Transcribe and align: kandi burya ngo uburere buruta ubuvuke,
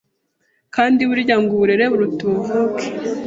kandi 0.75 1.01
burya 1.09 1.35
ngo 1.41 1.51
uburere 1.55 1.85
buruta 1.91 2.21
ubuvuke, 2.29 2.85